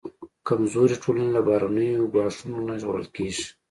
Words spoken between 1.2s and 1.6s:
له